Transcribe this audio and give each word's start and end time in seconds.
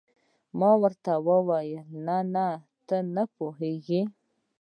ما 0.59 0.71
ورته 0.81 1.11
وویل: 1.27 1.81
نه، 2.35 2.47
ته 2.87 2.97
نه 3.15 3.23
پوهېږې. 3.35 4.01